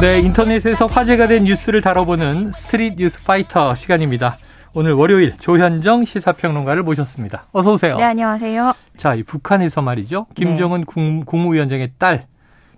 네, 0.00 0.18
인터넷에서 0.18 0.86
화제가 0.86 1.28
된 1.28 1.44
뉴스를 1.44 1.80
다뤄보는 1.80 2.52
스트릿 2.52 2.96
뉴스 2.96 3.22
파이터 3.22 3.74
시간입니다. 3.74 4.38
오늘 4.74 4.92
월요일 4.92 5.34
조현정 5.38 6.04
시사평론가를 6.04 6.82
모셨습니다. 6.82 7.46
어서 7.52 7.72
오세요. 7.72 7.96
네, 7.96 8.02
안녕하세요. 8.02 8.74
자, 8.96 9.14
이 9.14 9.22
북한에서 9.22 9.82
말이죠. 9.82 10.26
김정은 10.34 10.80
네. 10.80 11.22
국무위원장의 11.24 11.92
딸 11.96 12.26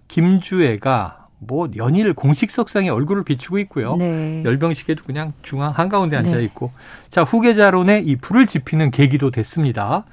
김주애가 0.08 1.28
뭐 1.38 1.68
연일 1.76 2.12
공식 2.12 2.50
석상에 2.50 2.90
얼굴을 2.90 3.24
비추고 3.24 3.58
있고요. 3.60 3.96
네. 3.96 4.44
열병식에도 4.44 5.04
그냥 5.04 5.32
중앙 5.42 5.72
한가운데 5.72 6.16
앉아 6.16 6.36
네. 6.36 6.44
있고. 6.44 6.70
네. 6.74 7.10
자, 7.10 7.22
후계자론에 7.22 8.00
이 8.00 8.16
불을 8.16 8.46
지피는 8.46 8.90
계기도 8.90 9.30
됐습니다. 9.30 10.04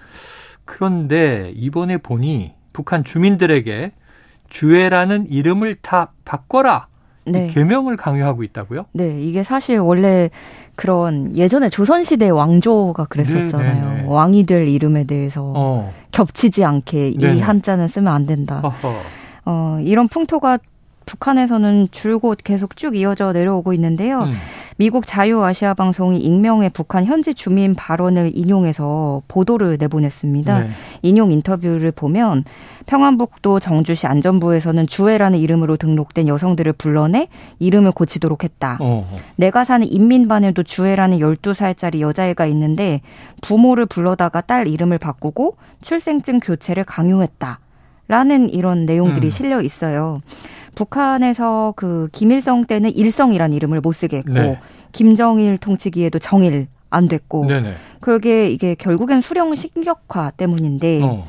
그런데 0.65 1.51
이번에 1.55 1.97
보니 1.97 2.53
북한 2.71 3.03
주민들에게 3.03 3.91
주애라는 4.49 5.27
이름을 5.29 5.75
다 5.81 6.13
바꿔라. 6.25 6.87
네. 7.25 7.47
개명을 7.47 7.97
강요하고 7.97 8.43
있다고요? 8.43 8.85
네, 8.93 9.21
이게 9.21 9.43
사실 9.43 9.79
원래 9.79 10.29
그런 10.75 11.35
예전에 11.37 11.69
조선시대 11.69 12.29
왕조가 12.29 13.05
그랬었잖아요. 13.05 13.89
네, 13.89 13.95
네, 13.95 14.01
네. 14.01 14.07
왕이 14.07 14.45
될 14.45 14.67
이름에 14.67 15.05
대해서 15.05 15.53
어. 15.55 15.93
겹치지 16.11 16.65
않게 16.65 17.09
이 17.09 17.39
한자는 17.39 17.87
쓰면 17.87 18.13
안 18.13 18.25
된다. 18.25 18.61
어허. 18.63 18.93
어, 19.45 19.77
이런 19.81 20.07
풍토가 20.07 20.57
북한에서는 21.05 21.89
줄곧 21.91 22.39
계속 22.43 22.77
쭉 22.77 22.95
이어져 22.95 23.31
내려오고 23.33 23.73
있는데요. 23.73 24.23
음. 24.23 24.33
미국 24.77 25.05
자유아시아 25.05 25.73
방송이 25.73 26.17
익명의 26.17 26.71
북한 26.71 27.05
현지 27.05 27.33
주민 27.33 27.75
발언을 27.75 28.31
인용해서 28.33 29.21
보도를 29.27 29.77
내보냈습니다. 29.79 30.59
네. 30.59 30.69
인용 31.01 31.31
인터뷰를 31.31 31.91
보면 31.91 32.43
평안북도 32.85 33.59
정주시 33.59 34.07
안전부에서는 34.07 34.87
주애라는 34.87 35.39
이름으로 35.39 35.77
등록된 35.77 36.27
여성들을 36.27 36.73
불러내 36.73 37.27
이름을 37.59 37.91
고치도록 37.91 38.43
했다. 38.43 38.77
어허. 38.79 39.05
내가 39.35 39.63
사는 39.63 39.85
인민반에도 39.87 40.63
주애라는 40.63 41.19
12살짜리 41.19 41.99
여자애가 41.99 42.45
있는데 42.47 43.01
부모를 43.41 43.85
불러다가 43.85 44.41
딸 44.41 44.67
이름을 44.67 44.97
바꾸고 44.97 45.57
출생증 45.81 46.39
교체를 46.39 46.83
강요했다. 46.83 47.59
라는 48.09 48.49
이런 48.49 48.85
내용들이 48.85 49.27
음. 49.27 49.31
실려 49.31 49.61
있어요. 49.61 50.21
북한에서 50.75 51.73
그 51.75 52.09
김일성 52.11 52.65
때는 52.65 52.95
일성이라는 52.95 53.55
이름을 53.55 53.81
못 53.81 53.91
쓰게 53.93 54.17
했고 54.17 54.33
네. 54.33 54.59
김정일 54.91 55.57
통치기에도 55.57 56.19
정일 56.19 56.67
안 56.89 57.07
됐고 57.07 57.45
네네. 57.47 57.73
그게 57.99 58.49
이게 58.49 58.75
결국엔 58.75 59.21
수령 59.21 59.53
신격화 59.55 60.31
때문인데 60.31 61.01
어. 61.03 61.23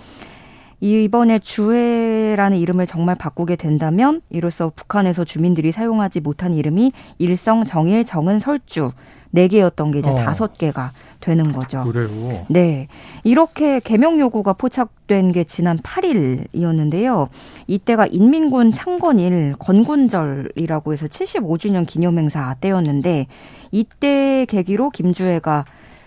이번에 0.81 1.39
주애라는 1.39 2.59
이름을 2.59 2.85
정말 2.85 3.15
바꾸게 3.15 3.57
된다면 3.57 4.21
이로써 4.29 4.71
북한에서 4.75 5.25
주민들이 5.25 5.73
사용하지 5.73 6.21
못한 6.21 6.53
이름이 6.53 6.93
일성, 7.19 7.65
정일, 7.65 8.05
정은, 8.05 8.39
설주 8.39 8.93
네 9.35 9.49
개였던 9.49 9.91
게 9.91 9.99
이제 9.99 10.11
어. 10.11 10.15
다섯 10.15 10.57
개가 10.57 10.93
되는 11.19 11.53
거죠. 11.53 11.83
그래요. 11.83 12.47
네. 12.49 12.87
이렇게 13.25 13.81
개명 13.81 14.21
요구가 14.21 14.53
포착된 14.53 15.33
게 15.33 15.43
지난 15.43 15.79
8일이었는데요. 15.81 17.29
이때가 17.67 18.07
인민군 18.07 18.71
창건일 18.73 19.57
건군절이라고 19.59 20.93
해서 20.93 21.09
75주년 21.09 21.85
기념행사 21.85 22.55
때였는데 22.61 23.27
이때 23.73 24.47
계기로 24.49 24.91
김주애가 24.91 25.65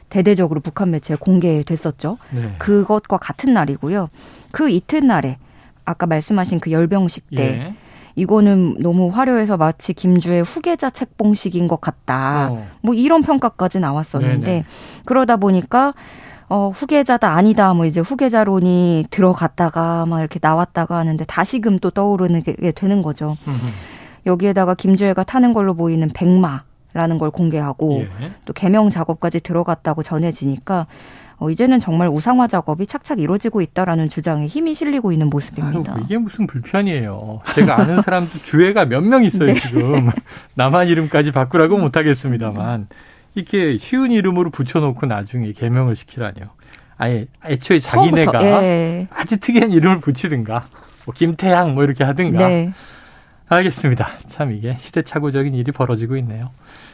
대대적으로 0.08 0.62
북한 0.62 0.92
매체에 0.92 1.18
공개됐었죠. 1.20 2.18
네. 2.32 2.56
그것과 2.60 3.18
같은 3.18 3.54
날이고요. 3.54 4.10
그 4.54 4.70
이튿날에 4.70 5.38
아까 5.84 6.06
말씀하신 6.06 6.62
그 6.62 6.72
열병식 6.72 7.32
때 7.36 7.44
예. 7.44 7.76
이거는 8.18 8.78
너무 8.80 9.10
화려해서 9.10 9.58
마치 9.58 9.94
김주의 9.94 10.42
후계자 10.42 10.90
책봉식인 10.90 11.68
것 11.68 11.80
같다. 11.80 12.50
어. 12.52 12.68
뭐 12.82 12.96
이런 12.96 13.22
평가까지 13.22 13.80
나왔었는데 13.80 14.46
네네. 14.46 14.66
그러다 15.06 15.38
보니까 15.38 15.94
어, 16.50 16.72
후계자다 16.74 17.30
아니다 17.30 17.74
뭐 17.76 17.86
이제 17.86 18.00
후계자론이 18.00 19.06
들어갔다가 19.12 20.08
막 20.08 20.20
이렇게 20.20 20.40
나왔다가 20.42 20.98
하는데 20.98 21.24
다시금 21.26 21.78
또 21.78 21.92
떠오르는 21.92 22.42
게 22.42 22.72
되는 22.72 23.04
거죠. 23.04 23.38
여기에다가 24.26 24.74
김주애가 24.74 25.24
타는 25.24 25.54
걸로 25.54 25.76
보이는 25.76 26.10
백마 26.10 26.64
라는 26.94 27.20
걸 27.20 27.30
공개하고 27.30 28.08
예. 28.22 28.32
또 28.46 28.54
개명 28.54 28.90
작업까지 28.90 29.42
들어갔다고 29.42 30.02
전해지니까 30.02 30.88
어, 31.40 31.50
이제는 31.52 31.80
정말 31.80 32.08
우상화 32.10 32.48
작업이 32.48 32.88
착착 32.88 33.20
이루어지고 33.20 33.62
있다라는 33.62 34.10
주장에 34.10 34.48
힘이 34.48 34.74
실리고 34.74 35.12
있는 35.12 35.30
모습입니다. 35.30 35.94
아유, 35.94 36.02
이게 36.06 36.18
무슨 36.18 36.48
불편이에요. 36.48 37.42
제가 37.54 37.80
아는 37.80 38.02
사람도 38.02 38.40
주애가 38.40 38.86
몇 38.86 39.04
명 39.04 39.24
있어요, 39.24 39.48
네. 39.54 39.60
지금. 39.60 40.10
남한 40.56 40.88
이름까지 40.88 41.32
바꾸라고 41.32 41.78
못하겠습니다만. 41.78 42.88
이렇게 43.36 43.78
쉬운 43.78 44.12
이름으로 44.12 44.50
붙여놓고 44.50 45.06
나중에 45.06 45.52
개명을 45.52 45.96
시키라니요. 45.96 46.48
아예 46.98 47.28
애초에 47.46 47.80
자기네가 47.80 48.44
예. 48.44 49.08
아주 49.14 49.40
특이한 49.40 49.70
이름을 49.72 50.00
붙이든가, 50.00 50.66
뭐 51.06 51.14
김태양 51.14 51.76
뭐 51.76 51.84
이렇게 51.84 52.04
하든가. 52.04 52.48
네. 52.48 52.72
알겠습니다. 53.50 54.10
참 54.26 54.52
이게 54.52 54.76
시대착오적인 54.80 55.54
일이 55.54 55.72
벌어지고 55.72 56.18
있네요. 56.18 56.50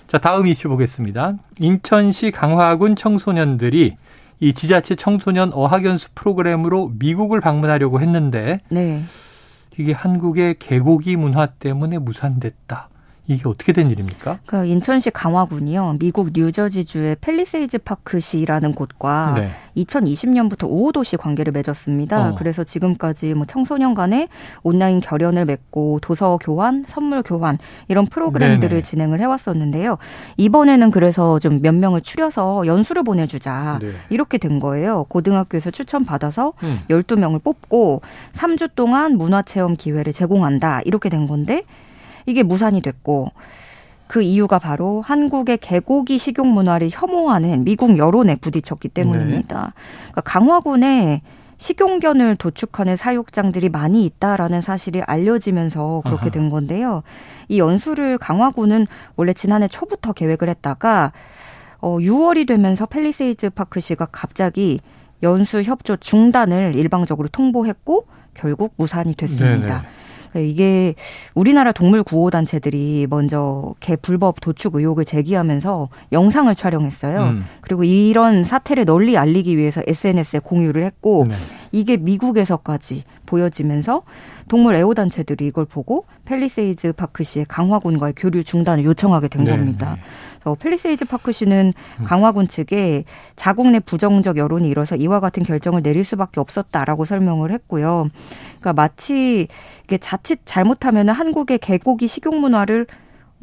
자, 0.08 0.18
다음 0.18 0.46
이슈 0.48 0.68
보겠습니다. 0.68 1.36
인천시 1.60 2.32
강화군 2.32 2.98
청소년들이 2.98 3.96
이 4.44 4.52
지자체 4.52 4.96
청소년 4.96 5.52
어학연수 5.54 6.10
프로그램으로 6.16 6.92
미국을 7.00 7.40
방문하려고 7.40 8.02
했는데 8.02 8.60
네. 8.70 9.02
이게 9.78 9.94
한국의 9.94 10.56
개고기 10.60 11.16
문화 11.16 11.46
때문에 11.46 11.98
무산됐다. 11.98 12.90
이게 13.26 13.48
어떻게 13.48 13.72
된 13.72 13.90
일입니까? 13.90 14.40
그 14.46 14.66
인천시 14.66 15.10
강화군이요. 15.12 15.96
미국 16.00 16.32
뉴저지주의 16.34 17.16
펠리세이즈 17.22 17.80
파크시라는 17.80 18.74
곳과 18.74 19.34
네. 19.38 19.50
2020년부터 19.78 20.68
우호도시 20.70 21.18
관계를 21.18 21.54
맺었습니다. 21.54 22.32
어. 22.32 22.36
그래서 22.36 22.64
지금까지 22.64 23.34
뭐 23.34 23.46
청소년 23.46 23.94
간의 23.94 24.28
온라인 24.62 25.00
결연을 25.00 25.46
맺고 25.46 26.00
도서 26.02 26.38
교환, 26.42 26.84
선물 26.88 27.24
교환 27.24 27.58
이런 27.88 28.06
프로그램들을 28.06 28.70
네네. 28.70 28.82
진행을 28.82 29.20
해왔었는데요. 29.22 29.98
이번에는 30.38 30.92
그래서 30.92 31.40
좀 31.40 31.54
몇 31.64 31.74
명을 31.74 32.02
추려서 32.02 32.66
연수를 32.66 33.04
보내주자 33.04 33.80
네. 33.82 33.92
이렇게 34.10 34.38
된 34.38 34.60
거예요. 34.60 35.06
고등학교에서 35.06 35.72
추천 35.72 36.04
받아서 36.04 36.54
음. 36.64 36.80
12명을 36.90 37.42
뽑고 37.44 38.02
3주 38.34 38.72
동안 38.76 39.18
문화체험 39.18 39.76
기회를 39.78 40.12
제공한다 40.14 40.82
이렇게 40.84 41.10
된 41.10 41.28
건데 41.28 41.64
이게 42.26 42.44
무산이 42.44 42.82
됐고 42.82 43.32
그 44.08 44.22
이유가 44.22 44.60
바로 44.60 45.02
한국의 45.02 45.58
개고기 45.58 46.18
식용 46.18 46.54
문화를 46.54 46.90
혐오하는 46.92 47.64
미국 47.64 47.98
여론에 47.98 48.36
부딪혔기 48.36 48.90
때문입니다. 48.90 49.56
네. 49.56 49.72
그러니까 50.12 50.22
강화군에 50.22 51.22
식용견을 51.58 52.36
도축하는 52.36 52.96
사육장들이 52.96 53.70
많이 53.70 54.06
있다라는 54.06 54.62
사실이 54.62 55.02
알려지면서 55.02 56.02
그렇게 56.04 56.30
된 56.30 56.50
건데요. 56.50 57.04
이 57.48 57.58
연수를 57.58 58.18
강화군은 58.18 58.86
원래 59.16 59.34
지난해 59.34 59.68
초부터 59.68 60.14
계획을 60.14 60.50
했다가 60.50 61.14
어 61.80 61.98
6월이 61.98 62.48
되면서 62.48 62.86
펠리세이즈 62.86 63.52
파크 63.52 63.80
시가 63.80 64.08
갑자기 64.12 64.80
연수 65.22 65.62
협조 65.62 65.96
중단을 65.98 66.76
일방적으로 66.76 67.30
통보했고 67.30 68.08
결국 68.34 68.74
무산이 68.78 69.16
됐습니다. 69.16 69.82
네네. 69.82 69.88
네, 70.34 70.46
이게 70.46 70.96
우리나라 71.34 71.72
동물 71.72 72.04
구호 72.04 72.30
단체들이 72.30 73.08
먼저 73.10 73.74
개 73.80 73.96
불법 73.96 74.42
도축 74.42 74.76
의혹을 74.76 75.06
제기하면서 75.06 75.90
영상을 76.12 76.54
촬영했어요. 76.54 77.22
음. 77.22 77.46
그리고 77.62 77.84
이런 77.84 78.44
사태를 78.44 78.86
널리 78.86 79.18
알리기 79.18 79.58
위해서 79.58 79.82
SNS에 79.86 80.40
공유를 80.40 80.84
했고 80.84 81.26
네. 81.30 81.36
이게 81.74 81.98
미국에서까지 81.98 83.04
보여지면서 83.26 84.04
동물 84.48 84.76
애호 84.76 84.94
단체들이 84.94 85.48
이걸 85.48 85.66
보고 85.66 86.06
펠리세이즈 86.26 86.94
파크시의 86.94 87.46
강화군과의 87.50 88.14
교류 88.16 88.44
중단을 88.44 88.86
요청하게 88.86 89.28
된 89.28 89.44
네. 89.44 89.52
겁니다. 89.52 89.98
어, 90.44 90.56
펠리세이즈 90.56 91.06
파크시는 91.06 91.74
음. 92.00 92.04
강화군 92.06 92.48
측에 92.48 93.06
자국 93.36 93.72
내 93.72 93.80
부정적 93.80 94.38
여론이 94.38 94.70
일어서 94.70 94.96
이와 94.96 95.20
같은 95.20 95.44
결정을 95.44 95.82
내릴 95.82 96.04
수밖에 96.04 96.40
없었다라고 96.40 97.06
설명을 97.06 97.52
했고요. 97.52 98.10
그러니까 98.60 98.74
마치 98.74 99.48
이게 99.86 99.98
자칫 99.98 100.42
잘못하면 100.46 101.10
한국의 101.10 101.58
개고기 101.58 102.08
식용 102.08 102.40
문화를 102.40 102.86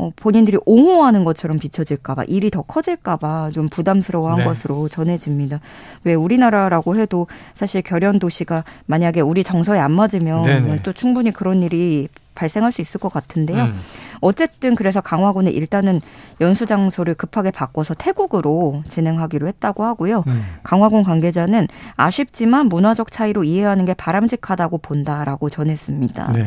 어, 0.01 0.11
본인들이 0.17 0.57
옹호하는 0.65 1.25
것처럼 1.25 1.59
비춰질까봐 1.59 2.25
일이 2.25 2.51
더 2.51 2.63
커질까봐 2.63 3.51
좀 3.53 3.69
부담스러워한 3.69 4.39
네. 4.39 4.45
것으로 4.45 4.89
전해집니다. 4.89 5.61
왜 6.05 6.15
우리나라라고 6.15 6.97
해도 6.97 7.27
사실 7.53 7.83
결연 7.83 8.19
도시가 8.19 8.65
만약에 8.87 9.21
우리 9.21 9.45
정서에 9.45 9.79
안 9.79 9.93
맞으면 9.93 10.47
네네. 10.47 10.83
또 10.85 10.95
충분히 10.95 11.31
그런 11.33 11.63
일이 11.63 12.09
발생할 12.35 12.73
수 12.73 12.81
있을 12.81 12.99
것 12.99 13.13
같은데요. 13.13 13.65
음. 13.65 13.75
어쨌든 14.23 14.75
그래서 14.75 15.03
강화군에 15.03 15.51
일단은 15.51 16.01
연수 16.41 16.65
장소를 16.65 17.15
급하게 17.15 17.51
바꿔서 17.51 17.93
태국으로 17.93 18.83
진행하기로 18.89 19.47
했다고 19.49 19.85
하고요. 19.85 20.25
음. 20.27 20.45
강화군 20.63 21.03
관계자는 21.03 21.69
아쉽지만 21.97 22.67
문화적 22.69 23.13
차이로 23.13 23.45
이해하는 23.45 23.85
게 23.85 23.93
바람직하다고 23.93 24.79
본다라고 24.79 25.51
전했습니다. 25.51 26.33
네. 26.33 26.47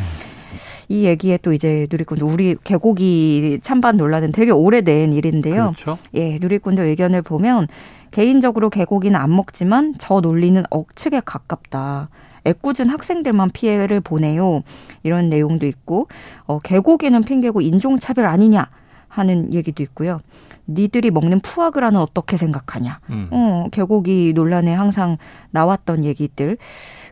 이 0.90 1.06
얘기에 1.06 1.38
또 1.42 1.54
이제 1.54 1.88
누리꾼들 1.90 2.26
우리 2.26 2.56
개고기 2.64 3.60
찬반 3.62 3.98
논란은 3.98 4.32
되게 4.32 4.52
오래된 4.52 5.14
일인데요. 5.14 5.74
그렇죠. 5.76 5.98
예, 6.14 6.38
누리꾼들 6.40 6.84
의견을 6.84 7.22
보면 7.22 7.68
개인적으로 8.12 8.70
개고기는 8.70 9.20
안 9.20 9.36
먹지만 9.36 9.96
저 9.98 10.20
논리는 10.22 10.64
억측에 10.70 11.22
가깝다. 11.26 12.10
애꿎은 12.46 12.90
학생들만 12.90 13.52
피해를 13.52 14.02
보내요. 14.02 14.64
이런 15.04 15.30
내용도 15.30 15.66
있고 15.66 16.08
어, 16.46 16.60
개고기는 16.60 17.24
핑계고 17.24 17.62
인종차별 17.62 18.26
아니냐 18.26 18.70
하는 19.08 19.54
얘기도 19.54 19.82
있고요. 19.84 20.20
니들이 20.68 21.12
먹는 21.12 21.40
푸아그라는 21.42 22.00
어떻게 22.00 22.38
생각하냐. 22.38 23.00
음. 23.10 23.28
어, 23.32 23.68
개고기 23.72 24.34
논란에 24.36 24.74
항상 24.74 25.18
나왔던 25.52 26.06
얘기들. 26.06 26.58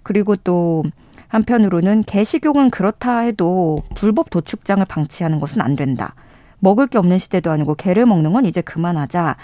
그리고 0.03 0.35
또 0.35 0.83
한편으로는 1.31 2.03
개식용은 2.03 2.69
그렇다 2.69 3.19
해도 3.19 3.77
불법 3.95 4.29
도축장을 4.29 4.83
방치하는 4.85 5.39
것은 5.39 5.61
안 5.61 5.77
된다. 5.77 6.13
먹을 6.59 6.87
게 6.87 6.97
없는 6.97 7.17
시대도 7.17 7.49
아니고 7.49 7.75
개를 7.75 8.05
먹는 8.05 8.33
건 8.33 8.45
이제 8.45 8.61
그만하자. 8.61 9.37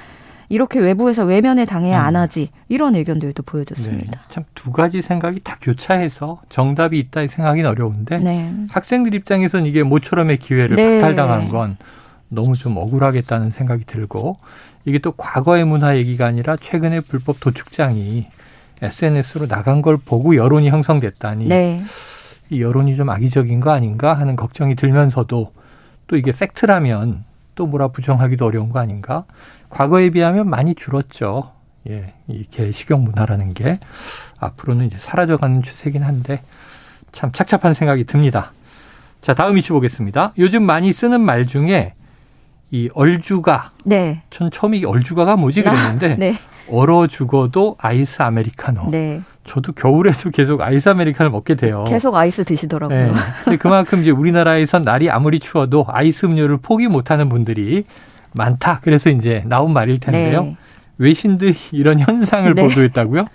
이렇게 0.50 0.80
외부에서 0.80 1.26
외면에 1.26 1.66
당해야 1.66 2.02
안 2.02 2.16
음. 2.16 2.22
하지 2.22 2.50
이런 2.70 2.96
의견들도 2.96 3.44
보여졌습니다. 3.44 4.12
네, 4.12 4.28
참두 4.30 4.72
가지 4.72 5.02
생각이 5.02 5.42
다 5.44 5.58
교차해서 5.60 6.42
정답이 6.50 7.00
있다 7.00 7.28
생각하기는 7.28 7.70
어려운데 7.70 8.18
네. 8.20 8.54
학생들 8.70 9.14
입장에서는 9.14 9.66
이게 9.66 9.84
모처럼의 9.84 10.38
기회를 10.38 10.76
네. 10.76 11.00
박탈당한 11.00 11.50
건 11.50 11.78
너무 12.30 12.56
좀 12.56 12.78
억울하겠다는 12.78 13.52
생각이 13.52 13.86
들고 13.86 14.38
이게 14.86 15.00
또 15.00 15.12
과거의 15.12 15.66
문화 15.66 15.98
얘기가 15.98 16.26
아니라 16.26 16.56
최근에 16.56 17.02
불법 17.02 17.42
도축장이 17.42 18.28
SNS로 18.82 19.48
나간 19.48 19.82
걸 19.82 19.98
보고 19.98 20.36
여론이 20.36 20.70
형성됐다니 20.70 21.48
네. 21.48 21.84
이 22.50 22.62
여론이 22.62 22.96
좀 22.96 23.10
악의적인 23.10 23.60
거 23.60 23.72
아닌가 23.72 24.14
하는 24.14 24.36
걱정이 24.36 24.76
들면서도 24.76 25.52
또 26.08 26.18
이게 26.18 26.32
팩트라면 26.32 27.26
또 27.56 27.66
뭐라 27.66 27.90
부정하기도 27.90 28.46
어려운 28.46 28.70
거 28.70 28.80
아닌가? 28.80 29.26
과거에 29.70 30.10
비하면 30.10 30.50
많이 30.50 30.76
줄었죠. 30.76 31.52
예, 31.90 32.14
이게 32.28 32.72
식용 32.72 33.04
문화라는 33.04 33.54
게 33.54 33.80
앞으로는 34.40 34.86
이제 34.86 34.98
사라져가는 34.98 35.62
추세긴 35.64 36.04
한데 36.04 36.42
참 37.12 37.32
착잡한 37.32 37.74
생각이 37.74 38.04
듭니다. 38.04 38.54
자, 39.22 39.34
다음 39.34 39.58
이슈 39.58 39.74
보겠습니다. 39.74 40.34
요즘 40.38 40.64
많이 40.64 40.94
쓰는 40.94 41.20
말 41.22 41.48
중에 41.48 41.94
이 42.72 42.90
얼주가. 42.94 43.72
네. 43.84 44.22
전 44.30 44.52
처음에 44.52 44.78
이 44.78 44.86
얼주가가 44.86 45.36
뭐지 45.36 45.64
그랬는데 45.64 46.14
아, 46.14 46.16
네. 46.18 46.36
얼어 46.70 47.08
죽어도 47.08 47.76
아이스 47.80 48.22
아메리카노. 48.22 48.90
네. 48.92 49.22
저도 49.46 49.72
겨울에도 49.72 50.30
계속 50.32 50.62
아이스 50.62 50.90
아메리카노 50.90 51.30
먹게 51.30 51.56
돼요. 51.56 51.86
계속 51.88 52.16
아이스 52.16 52.44
드시더라고요. 52.44 53.14
네. 53.48 53.58
그만큼 53.58 54.02
이제 54.02 54.12
우리나라에선 54.12 54.84
날이 54.84 55.10
아무리 55.10 55.40
추워도 55.40 55.86
아이스 55.88 56.26
음료를 56.26 56.58
포기 56.58 56.88
못하는 56.88 57.30
분들이 57.30 57.86
많다. 58.34 58.80
그래서 58.84 59.10
이제 59.10 59.44
나온 59.46 59.72
말일 59.74 60.00
텐데요. 60.00 60.44
네. 60.44 60.56
외신들이 60.98 61.56
이런 61.72 62.00
현상을 62.00 62.54
네. 62.56 62.62
보도했다고요? 62.62 63.26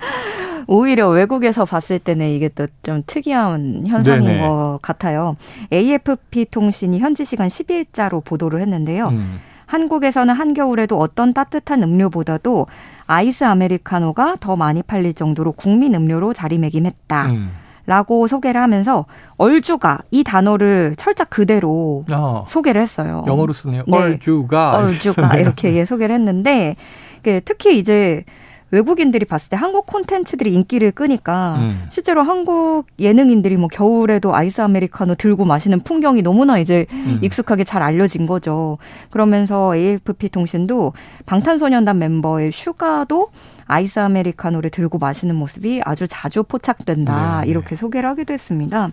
오히려 0.66 1.08
외국에서 1.08 1.64
봤을 1.64 1.98
때는 1.98 2.28
이게 2.28 2.48
또 2.48 2.66
좀 2.82 3.02
특이한 3.06 3.84
현상인 3.86 4.26
네네. 4.26 4.40
것 4.46 4.78
같아요. 4.82 5.36
AFP 5.72 6.46
통신이 6.50 6.98
현지 6.98 7.24
시간 7.24 7.48
10일자로 7.48 8.24
보도를 8.24 8.60
했는데요. 8.60 9.08
음. 9.08 9.40
한국에서는 9.72 10.34
한겨울에도 10.34 10.98
어떤 10.98 11.32
따뜻한 11.32 11.82
음료보다도 11.82 12.66
아이스 13.06 13.44
아메리카노가 13.44 14.36
더 14.38 14.54
많이 14.54 14.82
팔릴 14.82 15.14
정도로 15.14 15.52
국민 15.52 15.94
음료로 15.94 16.34
자리매김했다. 16.34 17.26
음. 17.26 17.52
라고 17.86 18.26
소개를 18.26 18.60
하면서 18.60 19.06
얼주가 19.38 20.00
이 20.10 20.22
단어를 20.24 20.94
철자 20.96 21.24
그대로 21.24 22.04
어. 22.12 22.44
소개를 22.46 22.82
했어요. 22.82 23.24
영어로 23.26 23.54
쓰네요. 23.54 23.84
네. 23.88 23.96
얼주가. 23.96 24.76
얼주가 24.76 25.36
이렇게 25.40 25.74
예, 25.74 25.84
소개를 25.86 26.14
했는데 26.14 26.76
그 27.22 27.40
특히 27.42 27.78
이제 27.78 28.24
외국인들이 28.72 29.26
봤을 29.26 29.50
때 29.50 29.56
한국 29.56 29.86
콘텐츠들이 29.86 30.52
인기를 30.54 30.92
끄니까 30.92 31.56
음. 31.58 31.86
실제로 31.90 32.22
한국 32.22 32.86
예능인들이 32.98 33.56
뭐 33.58 33.68
겨울에도 33.68 34.34
아이스 34.34 34.62
아메리카노 34.62 35.14
들고 35.16 35.44
마시는 35.44 35.80
풍경이 35.80 36.22
너무나 36.22 36.58
이제 36.58 36.86
음. 36.90 37.18
익숙하게 37.22 37.64
잘 37.64 37.82
알려진 37.82 38.26
거죠. 38.26 38.78
그러면서 39.10 39.76
AFP 39.76 40.30
통신도 40.30 40.94
방탄소년단 41.26 41.98
멤버의 41.98 42.50
슈가도 42.50 43.28
아이스 43.66 43.98
아메리카노를 44.00 44.70
들고 44.70 44.98
마시는 44.98 45.36
모습이 45.36 45.82
아주 45.84 46.06
자주 46.08 46.42
포착된다. 46.42 47.40
네, 47.40 47.44
네. 47.44 47.50
이렇게 47.50 47.76
소개를 47.76 48.08
하기도 48.08 48.32
했습니다. 48.32 48.90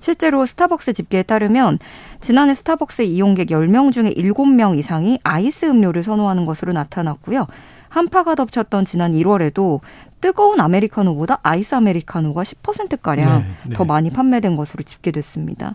실제로 0.00 0.46
스타벅스 0.46 0.94
집계에 0.94 1.22
따르면 1.22 1.78
지난해 2.22 2.54
스타벅스 2.54 3.02
이용객 3.02 3.48
10명 3.48 3.92
중에 3.92 4.14
7명 4.14 4.78
이상이 4.78 5.18
아이스 5.22 5.66
음료를 5.66 6.02
선호하는 6.02 6.46
것으로 6.46 6.72
나타났고요. 6.72 7.46
한파가 7.88 8.34
덮쳤던 8.34 8.84
지난 8.84 9.12
1월에도 9.12 9.80
뜨거운 10.20 10.60
아메리카노보다 10.60 11.38
아이스 11.42 11.74
아메리카노가 11.74 12.42
10%가량 12.42 13.38
네, 13.40 13.46
네. 13.68 13.74
더 13.74 13.84
많이 13.84 14.10
판매된 14.10 14.56
것으로 14.56 14.82
집계됐습니다. 14.82 15.74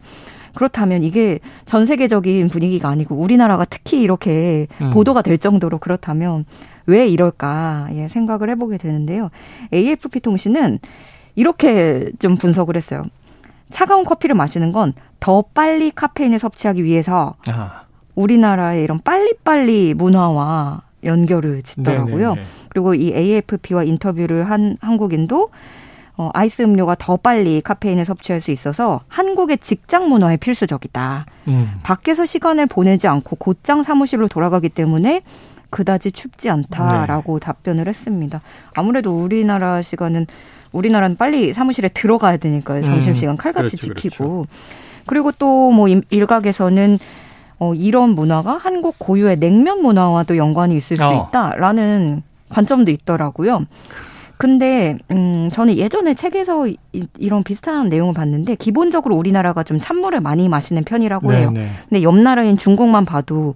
그렇다면 0.54 1.04
이게 1.04 1.40
전 1.66 1.86
세계적인 1.86 2.50
분위기가 2.50 2.90
아니고 2.90 3.16
우리나라가 3.16 3.66
특히 3.66 4.02
이렇게 4.02 4.68
음. 4.82 4.92
보도가 4.92 5.22
될 5.22 5.38
정도로 5.38 5.80
그렇다면 5.80 6.46
왜 6.86 7.08
이럴까 7.08 7.90
예, 7.94 8.08
생각을 8.08 8.50
해보게 8.52 8.78
되는데요. 8.78 9.30
AFP 9.74 10.20
통신은 10.20 10.80
이렇게 11.36 12.12
좀 12.20 12.36
분석을 12.36 12.76
했어요. 12.76 13.04
차가운 13.72 14.04
커피를 14.04 14.36
마시는 14.36 14.72
건 14.72 14.94
더 15.24 15.42
빨리 15.54 15.90
카페인을 15.90 16.38
섭취하기 16.38 16.84
위해서 16.84 17.36
아. 17.48 17.84
우리나라의 18.14 18.84
이런 18.84 19.00
빨리빨리 19.00 19.94
문화와 19.94 20.82
연결을 21.06 21.62
짓더라고요. 21.64 22.30
네네네. 22.30 22.36
네, 22.36 22.42
네. 22.42 22.48
그리고 22.70 22.94
이 22.94 23.14
AFP와 23.14 23.84
인터뷰를 23.84 24.50
한 24.50 24.78
한국인도 24.82 25.50
어, 26.16 26.30
아이스 26.34 26.62
음료가 26.62 26.96
더 27.00 27.18
빨리 27.18 27.60
카페인을 27.62 28.06
섭취할 28.06 28.40
수 28.40 28.52
있어서 28.52 29.02
한국의 29.08 29.58
직장 29.60 30.10
문화에 30.10 30.38
필수적이다. 30.38 31.26
음. 31.48 31.72
밖에서 31.84 32.26
시간을 32.26 32.68
보내지 32.68 33.08
않고 33.08 33.38
곧장 33.38 33.82
사무실로 33.84 34.28
돌아가기 34.28 34.70
때문에 34.70 35.22
그다지 35.72 36.12
춥지 36.12 36.52
않다라고 36.52 37.40
네. 37.40 37.46
답변을 37.46 37.88
했습니다. 37.88 38.42
아무래도 38.76 39.20
우리나라 39.24 39.82
시간은 39.82 40.28
우리나라는 40.72 41.18
빨리 41.18 41.52
사무실에 41.52 41.90
들어가야 41.90 42.38
되니까요. 42.38 42.84
점심시간 42.84 43.36
음, 43.36 43.38
칼같이 43.38 43.78
그렇죠, 43.78 43.94
지키고. 44.00 44.46
그렇죠. 44.46 44.46
그리고 45.08 45.32
또 45.32 45.72
뭐 45.72 45.88
일각에서는 45.88 47.00
어, 47.64 47.74
이런 47.74 48.10
문화가 48.10 48.58
한국 48.58 48.96
고유의 49.00 49.38
냉면 49.40 49.82
문화와도 49.82 50.36
연관이 50.36 50.76
있을 50.76 50.98
수 50.98 51.06
어. 51.06 51.30
있다라는 51.30 52.22
관점도 52.50 52.92
있더라고요. 52.92 53.66
근데 54.38 54.98
음 55.12 55.50
저는 55.54 55.78
예전에 55.78 56.14
책에서 56.14 56.68
이, 56.68 56.78
이런 57.18 57.44
비슷한 57.44 57.88
내용을 57.88 58.14
봤는데 58.14 58.56
기본적으로 58.56 59.16
우리나라가 59.16 59.64
좀 59.64 59.80
찬물을 59.80 60.20
많이 60.20 60.50
마시는 60.50 60.84
편이라고 60.84 61.32
해요. 61.32 61.52
네네. 61.52 61.70
근데 61.88 62.04
옆 62.04 62.18
나라인 62.18 62.58
중국만 62.58 63.06
봐도 63.06 63.54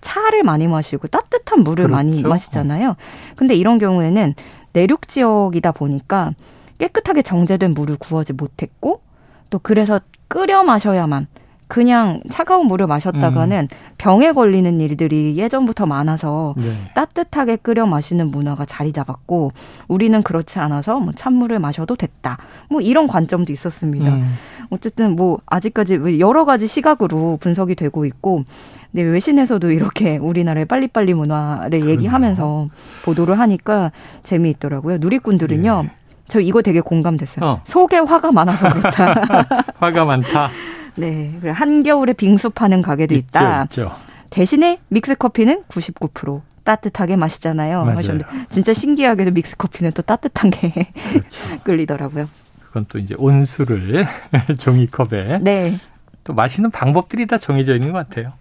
차를 0.00 0.42
많이 0.42 0.66
마시고 0.66 1.08
따뜻한 1.08 1.62
물을 1.62 1.84
그렇죠. 1.84 1.94
많이 1.94 2.22
마시잖아요. 2.22 2.96
근데 3.36 3.54
이런 3.54 3.78
경우에는 3.78 4.34
내륙 4.72 5.06
지역이다 5.06 5.72
보니까 5.72 6.32
깨끗하게 6.78 7.20
정제된 7.20 7.74
물을 7.74 7.96
구하지 7.98 8.32
못했고 8.32 9.02
또 9.50 9.58
그래서 9.58 10.00
끓여 10.28 10.62
마셔야만 10.62 11.26
그냥 11.70 12.20
차가운 12.30 12.66
물을 12.66 12.88
마셨다가는 12.88 13.68
음. 13.70 13.76
병에 13.96 14.32
걸리는 14.32 14.80
일들이 14.80 15.36
예전부터 15.36 15.86
많아서 15.86 16.54
네. 16.56 16.64
따뜻하게 16.96 17.56
끓여 17.56 17.86
마시는 17.86 18.32
문화가 18.32 18.64
자리 18.64 18.92
잡았고 18.92 19.52
우리는 19.86 20.20
그렇지 20.20 20.58
않아서 20.58 20.98
뭐 20.98 21.12
찬물을 21.14 21.60
마셔도 21.60 21.94
됐다. 21.94 22.38
뭐 22.68 22.80
이런 22.80 23.06
관점도 23.06 23.52
있었습니다. 23.52 24.10
음. 24.10 24.34
어쨌든 24.70 25.14
뭐 25.14 25.38
아직까지 25.46 26.18
여러 26.18 26.44
가지 26.44 26.66
시각으로 26.66 27.38
분석이 27.40 27.76
되고 27.76 28.04
있고 28.04 28.44
네, 28.90 29.02
외신에서도 29.02 29.70
이렇게 29.70 30.16
우리나라의 30.16 30.64
빨리빨리 30.64 31.14
문화를 31.14 31.86
얘기하면서 31.86 32.68
보도를 33.04 33.38
하니까 33.38 33.92
재미있더라고요. 34.24 34.98
누리꾼들은요. 34.98 35.82
네. 35.84 35.90
저 36.26 36.40
이거 36.40 36.62
되게 36.62 36.80
공감됐어요. 36.80 37.44
어. 37.44 37.60
속에 37.62 37.98
화가 37.98 38.32
많아서 38.32 38.68
그렇다. 38.70 39.14
화가 39.78 40.04
많다. 40.04 40.50
네. 40.96 41.38
한겨울에 41.44 42.12
빙수 42.12 42.50
파는 42.50 42.82
가게도 42.82 43.14
있죠, 43.14 43.26
있다. 43.38 43.62
있죠. 43.64 43.94
대신에 44.30 44.78
믹스 44.88 45.16
커피는 45.16 45.64
99% 45.68 46.40
따뜻하게 46.64 47.16
마시잖아요. 47.16 47.84
맞아요. 47.84 48.18
진짜 48.48 48.72
신기하게도 48.72 49.32
믹스 49.32 49.56
커피는 49.56 49.92
또 49.92 50.02
따뜻한 50.02 50.50
게 50.50 50.70
그렇죠. 51.10 51.40
끌리더라고요. 51.64 52.28
그건 52.60 52.86
또 52.88 52.98
이제 52.98 53.14
온수를 53.18 54.06
종이컵에 54.58 55.40
네. 55.42 55.78
또 56.22 56.32
마시는 56.34 56.70
방법들이 56.70 57.26
다 57.26 57.38
정해져 57.38 57.74
있는 57.74 57.92
것 57.92 58.08
같아요. 58.08 58.32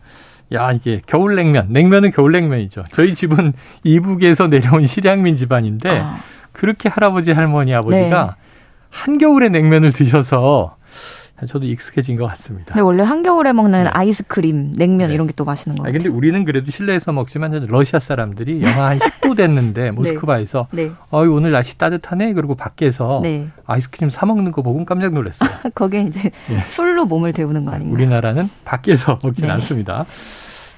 야, 0.53 0.71
이게 0.71 1.01
겨울 1.05 1.35
냉면. 1.35 1.67
냉면은 1.69 2.11
겨울 2.11 2.31
냉면이죠. 2.33 2.83
저희 2.91 3.13
집은 3.15 3.53
이북에서 3.83 4.47
내려온 4.47 4.85
실향민 4.85 5.35
집안인데 5.35 5.89
아. 5.99 6.17
그렇게 6.51 6.89
할아버지, 6.89 7.31
할머니, 7.31 7.73
아버지가 7.73 8.25
네. 8.25 8.31
한겨울에 8.89 9.49
냉면을 9.49 9.93
드셔서 9.93 10.75
저도 11.47 11.65
익숙해진 11.65 12.15
것 12.17 12.25
같습니다. 12.27 12.75
네, 12.75 12.81
원래 12.81 13.03
한겨울에 13.03 13.53
먹는 13.53 13.83
네. 13.85 13.89
아이스크림, 13.91 14.73
냉면 14.75 15.07
네. 15.09 15.13
이런 15.13 15.25
게 15.27 15.33
또 15.35 15.45
맛있는 15.45 15.75
거 15.77 15.83
같아요. 15.83 15.93
근데 15.97 16.09
우리는 16.09 16.43
그래도 16.43 16.69
실내에서 16.71 17.11
먹지만 17.13 17.51
러시아 17.69 17.99
사람들이 17.99 18.61
영하 18.63 18.89
한 18.89 18.99
10도 18.99 19.37
됐는데 19.37 19.83
네. 19.83 19.91
모스크바에서 19.91 20.67
네. 20.71 20.91
어이 21.11 21.27
오늘 21.27 21.51
날씨 21.51 21.77
따뜻하네 21.77 22.33
그리고 22.33 22.55
밖에서 22.55 23.21
네. 23.23 23.47
아이스크림 23.65 24.09
사 24.09 24.25
먹는 24.25 24.51
거 24.51 24.61
보고 24.61 24.83
깜짝 24.85 25.13
놀랐어요. 25.13 25.49
거기에 25.75 26.01
이제 26.01 26.31
예. 26.51 26.59
술로 26.61 27.05
몸을 27.05 27.31
데우는 27.33 27.65
거 27.65 27.71
아닌가요? 27.71 27.93
우리나라는 27.93 28.49
밖에서 28.65 29.17
먹진 29.23 29.45
네. 29.47 29.51
않습니다. 29.53 30.05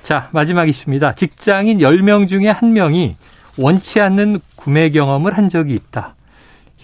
자, 0.04 0.30
마지막 0.32 0.68
이슈입니다. 0.68 1.16
직장인 1.16 1.80
10명 1.80 2.28
중에 2.28 2.52
1명이 2.54 3.16
원치 3.58 4.00
않는 4.00 4.40
구매 4.56 4.90
경험을 4.90 5.38
한 5.38 5.50
적이 5.50 5.74
있다. 5.76 6.16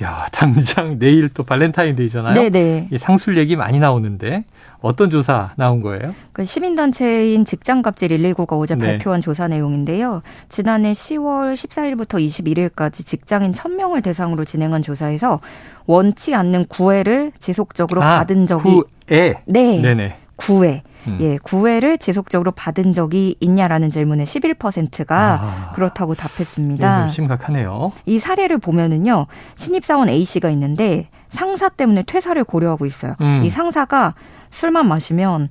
야, 0.03 0.27
당장 0.31 0.99
내일 0.99 1.29
또 1.29 1.43
발렌타인데이잖아요. 1.43 2.35
네네. 2.35 2.89
이 2.91 2.97
상술 2.97 3.37
얘기 3.37 3.55
많이 3.55 3.79
나오는데 3.79 4.43
어떤 4.79 5.09
조사 5.09 5.53
나온 5.55 5.81
거예요? 5.81 6.13
그 6.33 6.45
시민단체인 6.45 7.45
직장갑질 7.45 8.09
119가 8.09 8.59
어제 8.59 8.75
네. 8.75 8.85
발표한 8.85 9.21
조사 9.21 9.47
내용인데요. 9.47 10.21
지난해 10.49 10.91
10월 10.91 11.53
14일부터 11.53 12.23
21일까지 12.23 13.05
직장인 13.05 13.53
1000명을 13.53 14.03
대상으로 14.03 14.45
진행한 14.45 14.81
조사에서 14.83 15.39
원치 15.87 16.35
않는 16.35 16.65
구애를 16.67 17.31
지속적으로 17.39 18.03
아, 18.03 18.19
받은 18.19 18.45
적이 18.45 18.81
구애? 19.07 19.33
네. 19.45 19.81
네네. 19.81 20.17
구애. 20.35 20.83
음. 21.07 21.17
예, 21.21 21.37
구애를 21.37 21.97
지속적으로 21.97 22.51
받은 22.51 22.93
적이 22.93 23.35
있냐라는 23.39 23.89
질문에 23.91 24.23
11%가 24.23 25.39
아, 25.41 25.71
그렇다고 25.73 26.15
답했습니다. 26.15 27.09
심각하네요. 27.09 27.91
이 28.05 28.19
사례를 28.19 28.57
보면은요. 28.57 29.27
신입사원 29.55 30.09
A 30.09 30.25
씨가 30.25 30.49
있는데 30.51 31.09
상사 31.29 31.69
때문에 31.69 32.03
퇴사를 32.03 32.41
고려하고 32.43 32.85
있어요. 32.85 33.15
음. 33.21 33.41
이 33.43 33.49
상사가 33.49 34.13
술만 34.51 34.87
마시면 34.87 35.49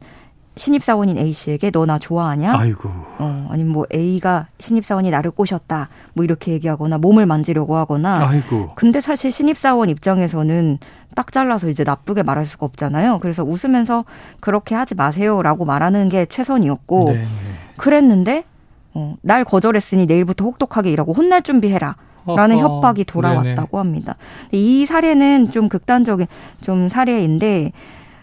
신입사원인 0.56 1.18
A 1.18 1.32
씨에게 1.32 1.70
너 1.70 1.84
나 1.86 1.98
좋아하냐? 1.98 2.56
아이고. 2.58 2.88
어, 3.18 3.46
아니면 3.50 3.72
뭐 3.72 3.84
A가 3.94 4.46
신입사원이 4.58 5.10
나를 5.10 5.30
꼬셨다. 5.30 5.88
뭐 6.14 6.25
이렇게 6.25 6.52
얘기하거나 6.52 6.98
몸을 6.98 7.26
만지려고 7.26 7.76
하거나. 7.76 8.26
아이고. 8.28 8.70
근데 8.75 9.00
사실 9.00 9.30
신입사원 9.30 9.88
입장에서는 9.90 10.78
딱 11.14 11.30
잘라서 11.32 11.68
이제 11.68 11.84
나쁘게 11.84 12.22
말할 12.22 12.44
수가 12.46 12.66
없잖아요. 12.66 13.18
그래서 13.20 13.44
웃으면서 13.44 14.04
그렇게 14.40 14.75
하지 14.75 14.94
마세요라고 14.94 15.64
말하는 15.64 16.08
게 16.08 16.26
최선이었고. 16.26 17.04
네네. 17.04 17.18
네. 17.18 17.26
그랬는데 17.76 18.44
어, 18.94 19.14
날 19.20 19.44
거절했으니 19.44 20.06
내일부터 20.06 20.44
혹독하게 20.46 20.90
일하고 20.90 21.12
혼날 21.12 21.42
준비해라. 21.42 21.96
라는 22.26 22.56
어허. 22.56 22.64
협박이 22.76 23.04
돌아왔다고 23.04 23.76
네네. 23.76 23.78
합니다. 23.78 24.16
이 24.50 24.84
사례는 24.84 25.52
좀 25.52 25.68
극단적인 25.68 26.26
좀 26.60 26.88
사례인데 26.88 27.70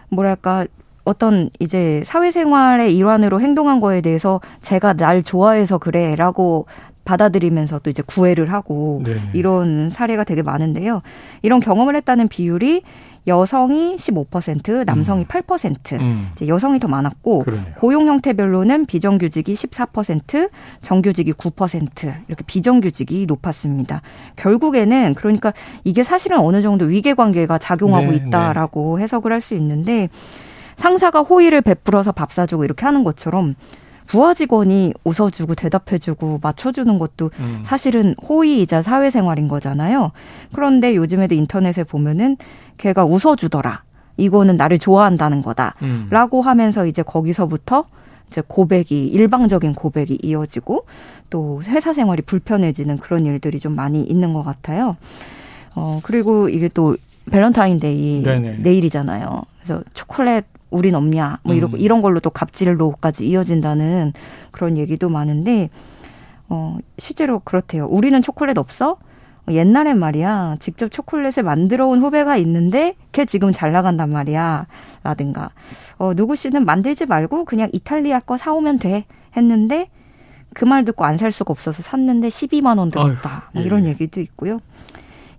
뭐랄까 0.09 0.65
어떤 1.03 1.49
이제 1.59 2.01
사회생활의 2.05 2.95
일환으로 2.95 3.41
행동한 3.41 3.79
거에 3.79 4.01
대해서 4.01 4.39
제가 4.61 4.93
날 4.93 5.23
좋아해서 5.23 5.77
그래라고 5.77 6.65
받아들이면서 7.05 7.79
또 7.79 7.89
이제 7.89 8.01
구애를 8.05 8.51
하고 8.53 9.01
네 9.03 9.15
이런 9.33 9.89
사례가 9.89 10.23
되게 10.23 10.41
많은데요. 10.41 11.01
이런 11.41 11.59
경험을 11.59 11.95
했다는 11.97 12.29
비율이 12.29 12.83
여성이 13.25 13.95
15%, 13.95 14.85
남성이 14.85 15.21
음. 15.23 15.25
8%, 15.25 15.99
음. 15.99 16.29
이제 16.35 16.47
여성이 16.47 16.79
더 16.79 16.87
많았고 16.89 17.39
그러네요. 17.39 17.73
고용 17.77 18.07
형태별로는 18.07 18.85
비정규직이 18.85 19.53
14%, 19.53 20.49
정규직이 20.81 21.31
9% 21.33 22.15
이렇게 22.27 22.43
비정규직이 22.45 23.25
높았습니다. 23.25 24.01
결국에는 24.35 25.13
그러니까 25.15 25.53
이게 25.83 26.03
사실은 26.03 26.39
어느 26.39 26.61
정도 26.61 26.85
위계 26.85 27.13
관계가 27.13 27.57
작용하고 27.57 28.11
네, 28.11 28.15
있다라고 28.17 28.97
네. 28.97 29.03
해석을 29.03 29.31
할 29.31 29.43
수 29.43 29.55
있는데 29.55 30.07
상사가 30.75 31.21
호의를 31.21 31.61
베풀어서 31.61 32.11
밥 32.11 32.31
사주고 32.31 32.65
이렇게 32.65 32.85
하는 32.85 33.03
것처럼 33.03 33.55
부하 34.05 34.33
직원이 34.33 34.93
웃어주고 35.03 35.55
대답해주고 35.55 36.39
맞춰주는 36.41 36.99
것도 36.99 37.31
음. 37.39 37.61
사실은 37.63 38.15
호의이자 38.21 38.81
사회생활인 38.81 39.47
거잖아요. 39.47 40.11
그런데 40.53 40.95
요즘에도 40.95 41.35
인터넷에 41.35 41.83
보면은 41.83 42.37
걔가 42.77 43.05
웃어주더라. 43.05 43.83
이거는 44.17 44.57
나를 44.57 44.77
좋아한다는 44.77 45.41
거다. 45.41 45.75
음. 45.81 46.07
라고 46.11 46.41
하면서 46.41 46.85
이제 46.85 47.01
거기서부터 47.01 47.85
이제 48.29 48.41
고백이 48.45 49.07
일방적인 49.07 49.73
고백이 49.73 50.19
이어지고 50.21 50.85
또 51.29 51.61
회사 51.65 51.93
생활이 51.93 52.21
불편해지는 52.23 52.97
그런 52.97 53.25
일들이 53.25 53.59
좀 53.59 53.75
많이 53.75 54.03
있는 54.03 54.33
것 54.33 54.43
같아요. 54.43 54.97
어 55.75 55.99
그리고 56.03 56.49
이게 56.49 56.67
또 56.67 56.95
밸런타인데이 57.31 58.23
네네. 58.23 58.57
내일이잖아요. 58.57 59.41
그래서 59.57 59.83
초콜릿 59.93 60.45
우린 60.73 60.95
없냐 60.95 61.39
뭐 61.43 61.55
이런 61.55 61.73
음. 61.73 61.79
이런 61.79 62.01
걸로 62.01 62.19
또 62.19 62.29
갑질로까지 62.29 63.27
이어진다는 63.27 64.13
그런 64.51 64.77
얘기도 64.77 65.09
많은데 65.09 65.69
어 66.49 66.77
실제로 66.97 67.39
그렇대요. 67.39 67.85
우리는 67.87 68.21
초콜릿 68.21 68.57
없어? 68.57 68.97
옛날엔 69.49 69.99
말이야 69.99 70.57
직접 70.59 70.89
초콜릿을 70.89 71.43
만들어 71.43 71.87
온 71.87 72.01
후배가 72.01 72.37
있는데 72.37 72.95
걔 73.11 73.25
지금 73.25 73.51
잘 73.51 73.71
나간단 73.73 74.09
말이야 74.09 74.67
라든가 75.03 75.49
어 75.97 76.13
누구 76.15 76.35
씨는 76.35 76.65
만들지 76.65 77.05
말고 77.05 77.45
그냥 77.45 77.69
이탈리아 77.73 78.19
거 78.21 78.37
사오면 78.37 78.79
돼 78.79 79.05
했는데 79.35 79.89
그 80.53 80.65
말 80.65 80.85
듣고 80.85 81.03
안 81.03 81.17
살 81.17 81.31
수가 81.31 81.51
없어서 81.51 81.81
샀는데 81.83 82.27
12만 82.29 82.77
원 82.77 82.89
들었다 82.91 83.49
어휴, 83.55 83.61
예. 83.61 83.65
이런 83.65 83.85
얘기도 83.85 84.21
있고요 84.21 84.59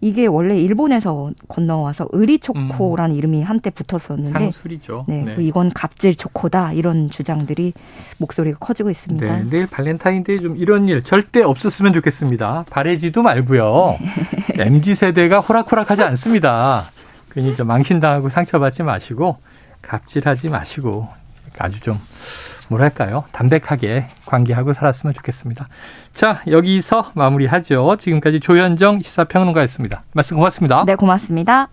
이게 0.04 0.26
원래 0.26 0.61
일본에서 0.61 1.30
건너와서 1.49 2.08
의리초코라는 2.12 3.14
음. 3.14 3.18
이름이 3.18 3.42
한때 3.42 3.70
붙었었는데 3.70 4.38
상술이죠. 4.38 5.06
네, 5.08 5.23
네. 5.23 5.37
이건 5.38 5.70
갑질 5.70 6.14
초코다 6.14 6.75
이런 6.75 7.08
주장들이 7.08 7.73
목소리가 8.18 8.58
커지고 8.58 8.90
있습니다. 8.90 9.25
네, 9.25 9.46
내일 9.49 9.66
발렌타인데이 9.66 10.40
좀 10.40 10.58
이런 10.58 10.88
일 10.88 11.02
절대 11.04 11.42
없었으면 11.42 11.94
좋겠습니다. 11.94 12.66
바라지도 12.68 13.23
말고요. 13.23 13.96
네. 14.58 14.66
mz 14.66 14.94
세대가 14.94 15.40
호락호락하지 15.40 16.02
않습니다. 16.02 16.84
괜히 17.32 17.56
좀 17.56 17.66
망신당하고 17.68 18.28
상처받지 18.28 18.82
마시고 18.82 19.38
갑질하지 19.80 20.50
마시고 20.50 21.08
아주 21.58 21.80
좀 21.80 21.99
뭐랄까요? 22.68 23.25
담백하게 23.33 24.06
관계하고 24.26 24.73
살았으면 24.73 25.14
좋겠습니다. 25.14 25.68
자, 26.14 26.40
여기서 26.49 27.11
마무리하죠. 27.14 27.97
지금까지 27.99 28.40
조현정 28.40 29.02
시사평론가였습니다. 29.02 30.02
말씀 30.12 30.37
고맙습니다. 30.37 30.85
네, 30.87 30.94
고맙습니다. 30.94 31.62